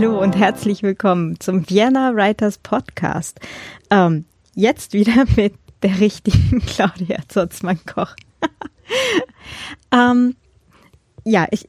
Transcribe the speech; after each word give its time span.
Hallo 0.00 0.18
und 0.18 0.34
herzlich 0.34 0.82
willkommen 0.82 1.38
zum 1.40 1.68
Vienna 1.68 2.14
Writers 2.14 2.56
Podcast. 2.56 3.38
Ähm, 3.90 4.24
jetzt 4.54 4.94
wieder 4.94 5.26
mit 5.36 5.52
der 5.82 6.00
richtigen 6.00 6.60
Claudia 6.66 7.18
Zotzmann-Koch. 7.28 8.16
ähm, 9.92 10.36
ja, 11.24 11.46
ich, 11.50 11.68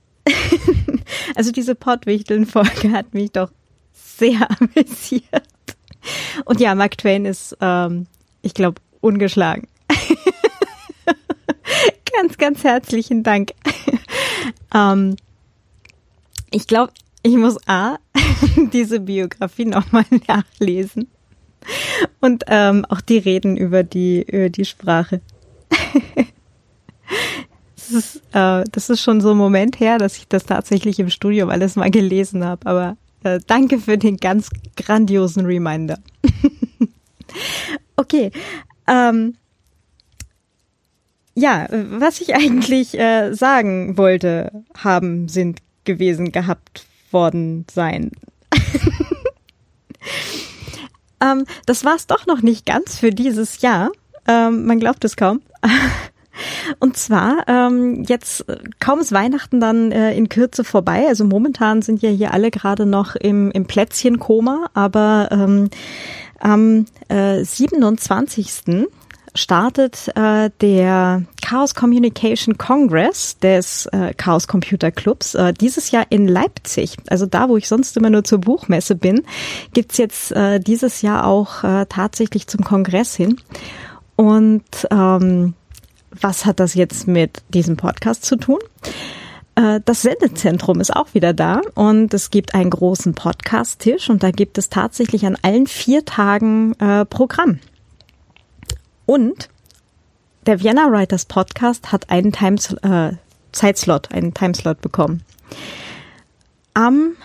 also 1.36 1.52
diese 1.52 1.76
Pottwichteln-Folge 1.76 2.94
hat 2.94 3.14
mich 3.14 3.34
doch 3.34 3.52
sehr 3.92 4.48
amüsiert. 4.62 5.44
Und 6.46 6.62
ja, 6.62 6.74
Mark 6.74 6.98
Twain 7.00 7.26
ist, 7.26 7.58
ähm, 7.60 8.08
ich 8.42 8.54
glaube, 8.54 8.80
ungeschlagen. 9.02 9.68
ganz, 12.16 12.38
ganz 12.38 12.64
herzlichen 12.64 13.24
Dank. 13.24 13.52
ähm, 14.74 15.18
ich 16.50 16.66
glaube, 16.66 16.94
ich 17.24 17.36
muss 17.36 17.58
A, 17.68 17.98
diese 18.74 19.00
Biografie 19.00 19.66
nochmal 19.66 20.06
nachlesen. 20.28 21.08
Und 22.20 22.44
ähm, 22.48 22.86
auch 22.86 23.02
die 23.02 23.20
Reden 23.20 23.56
über 23.56 23.84
die, 23.84 24.24
über 24.24 24.50
die 24.50 24.66
Sprache. 24.66 25.22
das, 27.76 27.92
ist, 27.92 28.16
äh, 28.34 28.64
das 28.72 28.90
ist 28.90 29.02
schon 29.02 29.22
so 29.22 29.32
ein 29.32 29.38
Moment 29.38 29.80
her, 29.80 30.00
dass 30.00 30.18
ich 30.18 30.28
das 30.28 30.46
tatsächlich 30.46 31.00
im 31.00 31.12
Studium 31.12 31.50
alles 31.50 31.76
mal 31.76 31.92
gelesen 31.92 32.44
habe. 32.44 32.66
Aber 32.66 32.98
äh, 33.24 33.40
danke 33.46 33.80
für 33.80 34.00
den 34.00 34.18
ganz 34.18 34.50
grandiosen 34.76 35.46
Reminder. 35.46 36.00
okay. 37.96 38.32
Ähm, 38.88 39.36
ja, 41.36 41.68
was 41.70 42.22
ich 42.22 42.36
eigentlich 42.36 42.98
äh, 43.00 43.34
sagen 43.34 43.98
wollte, 43.98 44.64
haben, 44.76 45.28
sind 45.28 45.62
gewesen, 45.86 46.32
gehabt, 46.32 46.88
worden 47.14 47.66
sein. 47.72 48.12
ähm, 51.22 51.46
das 51.66 51.86
war 51.86 51.96
es 51.96 52.08
doch 52.08 52.26
noch 52.28 52.42
nicht 52.42 52.66
ganz 52.66 52.98
für 52.98 53.12
dieses 53.12 53.62
Jahr. 53.62 53.92
Ähm, 54.28 54.66
man 54.66 54.80
glaubt 54.80 55.04
es 55.06 55.16
kaum. 55.16 55.42
Und 56.80 56.98
zwar 56.98 57.46
ähm, 57.48 58.04
jetzt 58.08 58.48
äh, 58.50 58.58
kaum 58.80 59.00
ist 59.00 59.12
Weihnachten 59.12 59.60
dann 59.60 59.92
äh, 59.92 60.14
in 60.16 60.30
Kürze 60.30 60.64
vorbei. 60.64 61.06
Also 61.08 61.26
momentan 61.26 61.82
sind 61.82 62.02
ja 62.02 62.10
hier 62.10 62.34
alle 62.34 62.52
gerade 62.52 62.86
noch 62.86 63.16
im, 63.16 63.52
im 63.52 63.66
Plätzchenkoma, 63.66 64.70
aber 64.74 65.30
ähm, 65.32 65.70
am 66.40 66.86
äh, 67.10 67.44
27 67.44 68.52
startet 69.34 70.10
äh, 70.16 70.50
der 70.62 71.24
Chaos 71.42 71.76
Communication 71.76 72.58
Congress 72.58 73.38
des 73.40 73.86
äh, 73.88 74.14
Chaos 74.16 74.48
Computer 74.48 74.92
Clubs 74.92 75.36
äh, 75.36 75.54
dieses 75.54 75.92
Jahr 75.92 76.06
in 76.10 76.28
Leipzig. 76.28 76.98
Also 77.08 77.26
da, 77.26 77.50
wo 77.50 77.58
ich 77.58 77.68
sonst 77.68 77.98
immer 77.98 78.10
nur 78.10 78.24
zur 78.24 78.40
Buchmesse 78.40 78.96
bin, 78.96 79.24
gibt's 79.74 79.98
jetzt 79.98 80.32
äh, 80.32 80.60
dieses 80.60 81.02
Jahr 81.02 81.26
auch 81.26 81.64
äh, 81.64 81.86
tatsächlich 81.88 82.48
zum 82.48 82.64
Kongress 82.64 83.16
hin. 83.16 83.38
Und 84.16 84.64
ähm, 84.92 85.54
was 86.20 86.46
hat 86.46 86.60
das 86.60 86.74
jetzt 86.74 87.08
mit 87.08 87.42
diesem 87.50 87.78
Podcast 87.78 88.26
zu 88.26 88.36
tun? 88.36 88.60
Äh, 89.56 89.80
das 89.86 90.02
Sendezentrum 90.02 90.80
ist 90.80 90.96
auch 90.96 91.14
wieder 91.14 91.34
da 91.34 91.62
und 91.76 92.14
es 92.14 92.30
gibt 92.32 92.54
einen 92.54 92.70
großen 92.70 93.14
Podcast-Tisch 93.14 94.10
und 94.10 94.24
da 94.24 94.32
gibt 94.32 94.58
es 94.58 94.70
tatsächlich 94.70 95.26
an 95.26 95.38
allen 95.42 95.68
vier 95.68 96.06
Tagen 96.06 96.74
äh, 96.80 97.06
Programm. 97.06 97.60
Und 99.12 99.50
der 100.46 100.64
Vienna 100.64 100.90
Writers 100.90 101.26
Podcast 101.26 101.92
hat 101.92 102.10
einen 102.10 102.32
Times, 102.32 102.72
äh, 102.82 103.12
Zeitslot, 103.52 104.10
einen 104.14 104.34
Timeslot 104.34 104.80
bekommen. 104.80 105.22
Am, 106.74 107.18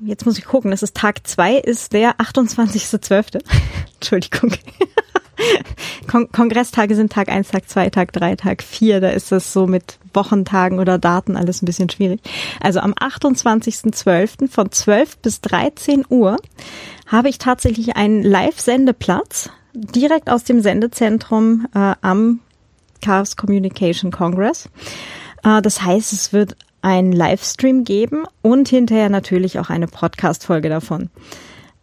jetzt 0.00 0.24
muss 0.24 0.38
ich 0.38 0.46
gucken, 0.46 0.70
das 0.70 0.82
ist 0.82 0.96
Tag 0.96 1.26
zwei, 1.26 1.56
ist 1.56 1.92
der 1.92 2.16
28.12. 2.16 3.42
Entschuldigung. 3.96 4.54
Kon 6.06 6.32
Kongresstage 6.32 6.94
sind 6.94 7.12
Tag 7.12 7.28
eins, 7.28 7.48
Tag 7.48 7.68
zwei, 7.68 7.90
Tag 7.90 8.14
drei, 8.14 8.34
Tag 8.34 8.62
vier. 8.62 9.02
Da 9.02 9.10
ist 9.10 9.30
das 9.30 9.52
so 9.52 9.66
mit 9.66 9.98
Wochentagen 10.14 10.78
oder 10.78 10.96
Daten 10.96 11.36
alles 11.36 11.60
ein 11.60 11.66
bisschen 11.66 11.90
schwierig. 11.90 12.22
Also 12.60 12.80
am 12.80 12.94
28.12. 12.94 14.48
von 14.48 14.72
12 14.72 15.18
bis 15.18 15.42
13 15.42 16.06
Uhr 16.08 16.38
habe 17.06 17.28
ich 17.28 17.36
tatsächlich 17.36 17.94
einen 17.94 18.22
Live-Sendeplatz 18.22 19.50
direkt 19.78 20.30
aus 20.30 20.44
dem 20.44 20.60
Sendezentrum 20.60 21.66
äh, 21.74 21.94
am 22.00 22.40
Chaos 23.02 23.36
Communication 23.36 24.10
Congress. 24.10 24.68
Äh, 25.44 25.62
das 25.62 25.82
heißt, 25.82 26.12
es 26.12 26.32
wird 26.32 26.56
ein 26.82 27.12
Livestream 27.12 27.84
geben 27.84 28.24
und 28.42 28.68
hinterher 28.68 29.10
natürlich 29.10 29.58
auch 29.58 29.70
eine 29.70 29.88
Podcast-Folge 29.88 30.68
davon. 30.68 31.10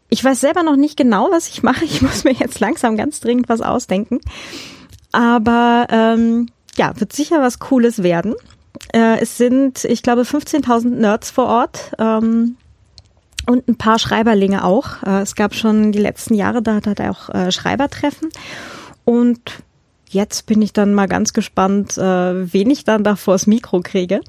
Ich 0.10 0.24
weiß 0.24 0.40
selber 0.40 0.64
noch 0.64 0.76
nicht 0.76 0.98
genau, 0.98 1.30
was 1.32 1.50
ich 1.50 1.64
mache. 1.64 1.84
Ich 1.86 2.02
muss 2.02 2.24
mir 2.24 2.34
jetzt 2.34 2.60
langsam 2.60 2.96
ganz 2.96 3.20
dringend 3.20 3.50
was 3.50 3.62
ausdenken. 3.62 4.20
Aber 5.12 5.88
ähm, 5.90 6.48
ja, 6.78 7.00
wird 7.00 7.14
sicher 7.14 7.42
was 7.42 7.60
Cooles 7.60 8.04
werden. 8.04 8.36
Äh, 8.94 9.20
es 9.22 9.38
sind, 9.38 9.86
ich 9.86 10.04
glaube, 10.04 10.22
15.000 10.22 10.90
Nerds 10.90 11.32
vor 11.32 11.48
Ort. 11.48 11.94
Ähm, 12.00 12.58
und 13.48 13.68
ein 13.68 13.78
paar 13.78 14.00
Schreiberlinge 14.00 14.64
auch. 14.64 15.04
Äh, 15.04 15.22
es 15.22 15.36
gab 15.36 15.56
schon 15.56 15.92
die 15.92 16.00
letzten 16.00 16.34
Jahre, 16.34 16.62
da 16.62 16.76
hat 16.76 17.00
er 17.00 17.12
auch 17.12 17.30
äh, 17.30 17.52
Schreibertreffen. 17.52 18.30
Und 19.04 19.40
jetzt 20.10 20.46
bin 20.46 20.62
ich 20.62 20.74
dann 20.74 20.94
mal 20.94 21.08
ganz 21.08 21.34
gespannt, 21.34 21.98
äh, 21.98 22.54
wen 22.54 22.70
ich 22.70 22.84
dann 22.84 23.04
da 23.04 23.16
vors 23.16 23.48
Mikro 23.48 23.82
kriege. 23.82 24.22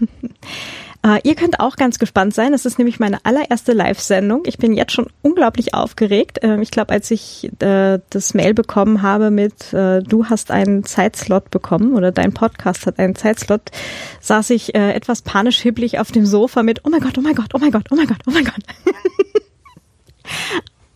Äh, 1.04 1.20
ihr 1.22 1.34
könnt 1.34 1.60
auch 1.60 1.76
ganz 1.76 1.98
gespannt 1.98 2.34
sein. 2.34 2.54
Es 2.54 2.64
ist 2.64 2.78
nämlich 2.78 2.98
meine 2.98 3.22
allererste 3.26 3.74
Live-Sendung. 3.74 4.44
Ich 4.46 4.56
bin 4.56 4.72
jetzt 4.72 4.92
schon 4.92 5.08
unglaublich 5.20 5.74
aufgeregt. 5.74 6.42
Äh, 6.42 6.60
ich 6.62 6.70
glaube, 6.70 6.94
als 6.94 7.10
ich 7.10 7.50
äh, 7.60 7.98
das 8.08 8.32
Mail 8.32 8.54
bekommen 8.54 9.02
habe 9.02 9.30
mit, 9.30 9.74
äh, 9.74 10.02
du 10.02 10.26
hast 10.26 10.50
einen 10.50 10.82
Zeitslot 10.82 11.50
bekommen 11.50 11.92
oder 11.92 12.10
dein 12.10 12.32
Podcast 12.32 12.86
hat 12.86 12.98
einen 12.98 13.14
Zeitslot, 13.14 13.70
saß 14.20 14.48
ich 14.50 14.74
äh, 14.74 14.92
etwas 14.92 15.20
panisch 15.20 15.60
hibbelig 15.60 15.98
auf 15.98 16.10
dem 16.10 16.24
Sofa 16.24 16.62
mit, 16.62 16.80
oh 16.84 16.88
mein 16.88 17.00
Gott, 17.00 17.18
oh 17.18 17.20
mein 17.20 17.34
Gott, 17.34 17.50
oh 17.52 17.58
mein 17.58 17.70
Gott, 17.70 17.84
oh 17.90 17.96
mein 17.96 18.06
Gott, 18.06 18.22
oh 18.26 18.30
mein 18.30 18.44
Gott. 18.44 18.54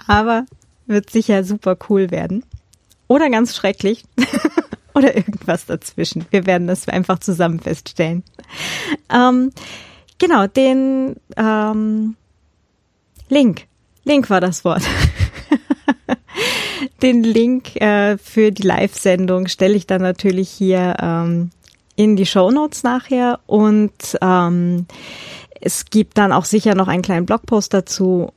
Aber 0.07 0.47
wird 0.87 1.11
sicher 1.11 1.45
super 1.45 1.77
cool 1.91 2.11
werden. 2.11 2.45
Oder 3.09 3.29
ganz 3.29 3.55
schrecklich. 3.55 4.05
Oder 4.95 5.15
irgendwas 5.15 5.67
dazwischen. 5.67 6.25
Wir 6.31 6.47
werden 6.47 6.67
das 6.67 6.89
einfach 6.89 7.19
zusammen 7.19 7.61
feststellen. 7.61 8.25
Ähm, 9.13 9.53
Genau, 10.19 10.47
den 10.47 11.17
ähm, 11.37 12.17
Link. 13.29 13.67
Link 14.05 14.31
war 14.31 14.41
das 14.41 14.65
Wort. 14.65 14.83
den 17.03 17.23
Link 17.23 17.77
äh, 17.77 18.17
für 18.19 18.51
die 18.51 18.63
Live-Sendung 18.63 19.49
stelle 19.49 19.75
ich 19.75 19.87
dann 19.87 20.03
natürlich 20.03 20.51
hier 20.51 20.97
ähm, 21.01 21.51
in 21.97 22.17
die 22.17 22.27
Show 22.27 22.51
Notes 22.51 22.83
nachher 22.83 23.41
und 23.47 24.19
ähm, 24.21 24.87
es 25.61 25.87
gibt 25.87 26.19
dann 26.19 26.33
auch 26.33 26.45
sicher 26.45 26.75
noch 26.75 26.89
einen 26.89 27.03
kleinen 27.03 27.27
Blogpost 27.27 27.73
dazu 27.75 28.33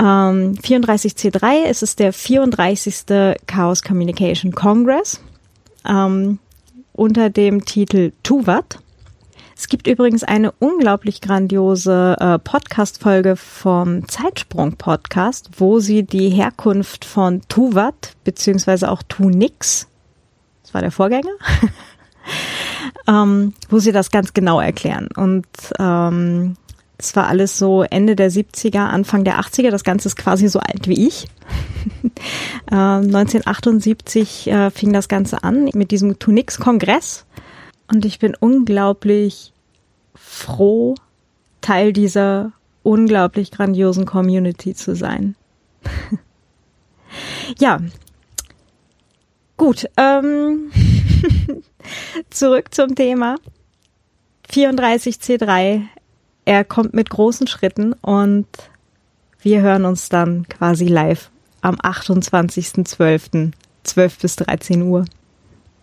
Ähm, 0.02 0.56
34C3 0.56 1.62
es 1.66 1.82
ist 1.82 2.00
der 2.00 2.12
34. 2.12 3.36
Chaos 3.46 3.82
Communication 3.82 4.50
Congress 4.50 5.20
ähm, 5.88 6.40
unter 6.92 7.30
dem 7.30 7.64
Titel 7.64 8.12
Tuvat. 8.24 8.80
Es 9.56 9.68
gibt 9.68 9.86
übrigens 9.86 10.24
eine 10.24 10.50
unglaublich 10.58 11.20
grandiose 11.20 12.16
äh, 12.18 12.40
Podcast-Folge 12.40 13.36
vom 13.36 14.08
Zeitsprung-Podcast, 14.08 15.50
wo 15.58 15.78
sie 15.78 16.02
die 16.02 16.30
Herkunft 16.30 17.04
von 17.04 17.42
Tuvat 17.48 18.16
beziehungsweise 18.24 18.90
auch 18.90 19.04
Tunix, 19.04 19.86
das 20.64 20.74
war 20.74 20.80
der 20.80 20.90
Vorgänger, 20.90 21.30
ähm, 23.06 23.54
wo 23.68 23.78
sie 23.78 23.92
das 23.92 24.10
ganz 24.10 24.34
genau 24.34 24.58
erklären. 24.58 25.06
Und 25.14 25.46
ähm, 25.78 26.56
es 26.98 27.16
war 27.16 27.26
alles 27.26 27.58
so 27.58 27.82
Ende 27.82 28.14
der 28.14 28.30
70er, 28.30 28.86
Anfang 28.86 29.24
der 29.24 29.40
80er. 29.40 29.70
Das 29.70 29.84
Ganze 29.84 30.08
ist 30.08 30.16
quasi 30.16 30.48
so 30.48 30.60
alt 30.60 30.88
wie 30.88 31.06
ich. 31.06 31.26
äh, 32.70 32.74
1978 32.74 34.46
äh, 34.48 34.70
fing 34.70 34.92
das 34.92 35.08
Ganze 35.08 35.42
an 35.42 35.68
mit 35.74 35.90
diesem 35.90 36.18
Tunix-Kongress. 36.18 37.26
Und 37.92 38.04
ich 38.04 38.18
bin 38.18 38.36
unglaublich 38.38 39.52
froh, 40.14 40.94
Teil 41.60 41.92
dieser 41.92 42.52
unglaublich 42.82 43.50
grandiosen 43.50 44.06
Community 44.06 44.74
zu 44.74 44.94
sein. 44.94 45.34
ja. 47.58 47.80
Gut. 49.56 49.88
Ähm 49.96 50.70
Zurück 52.30 52.72
zum 52.74 52.94
Thema. 52.94 53.36
34C3 54.50 55.82
er 56.44 56.64
kommt 56.64 56.94
mit 56.94 57.10
großen 57.10 57.46
Schritten 57.46 57.92
und 57.94 58.46
wir 59.40 59.62
hören 59.62 59.84
uns 59.84 60.08
dann 60.08 60.48
quasi 60.48 60.86
live 60.86 61.30
am 61.60 61.76
28.12. 61.76 63.52
12 63.84 64.18
bis 64.18 64.36
13 64.36 64.82
Uhr. 64.82 65.04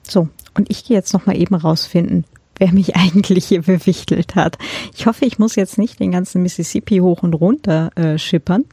So, 0.03 0.29
und 0.53 0.69
ich 0.69 0.85
gehe 0.85 0.97
jetzt 0.97 1.13
noch 1.13 1.25
mal 1.25 1.37
eben 1.37 1.55
rausfinden, 1.55 2.25
wer 2.57 2.71
mich 2.71 2.95
eigentlich 2.95 3.47
hier 3.47 3.61
bewichtelt 3.61 4.35
hat. 4.35 4.57
Ich 4.95 5.05
hoffe, 5.05 5.25
ich 5.25 5.39
muss 5.39 5.55
jetzt 5.55 5.77
nicht 5.77 5.99
den 5.99 6.11
ganzen 6.11 6.41
Mississippi 6.41 6.97
hoch 6.99 7.23
und 7.23 7.33
runter 7.33 7.91
äh, 7.95 8.17
schippern, 8.17 8.65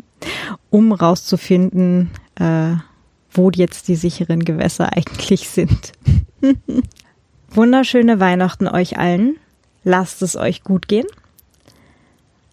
um 0.70 0.92
rauszufinden, 0.92 2.10
äh, 2.36 2.74
wo 3.30 3.50
jetzt 3.50 3.88
die 3.88 3.96
sicheren 3.96 4.44
Gewässer 4.44 4.92
eigentlich 4.96 5.48
sind. 5.48 5.92
Wunderschöne 7.50 8.20
Weihnachten 8.20 8.68
euch 8.68 8.98
allen. 8.98 9.36
Lasst 9.84 10.22
es 10.22 10.36
euch 10.36 10.64
gut 10.64 10.88
gehen. 10.88 11.06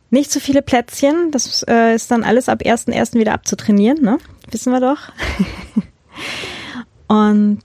Nicht 0.10 0.30
zu 0.30 0.42
viele 0.42 0.62
Plätzchen, 0.62 1.32
das 1.32 1.64
äh, 1.64 1.96
ist 1.96 2.12
dann 2.12 2.26
alles 2.26 2.50
ab 2.50 2.62
1.1. 2.62 3.14
wieder 3.18 3.34
abzutrainieren, 3.34 4.02
ne? 4.02 4.18
Wissen 4.50 4.74
wir 4.74 4.82
doch. 4.82 5.14
Und 7.08 7.62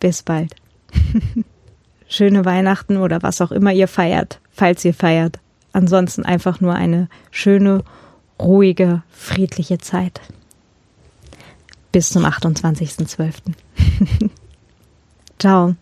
bis 0.00 0.22
bald. 0.22 0.54
Schöne 2.08 2.44
Weihnachten 2.44 2.96
oder 2.96 3.22
was 3.22 3.42
auch 3.42 3.52
immer 3.52 3.72
ihr 3.72 3.88
feiert, 3.88 4.40
falls 4.50 4.84
ihr 4.84 4.94
feiert. 4.94 5.38
Ansonsten 5.72 6.24
einfach 6.24 6.60
nur 6.60 6.74
eine 6.74 7.08
schöne, 7.30 7.82
ruhige, 8.40 9.02
friedliche 9.10 9.78
Zeit. 9.78 10.20
Bis 11.92 12.10
zum 12.10 12.24
28.12. 12.24 13.34
Ciao. 15.38 15.74